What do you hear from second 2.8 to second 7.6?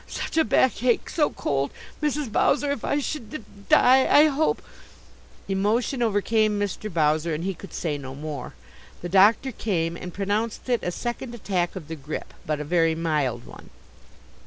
I should d die, I hope" Emotion overcame Mr. Bowser, and he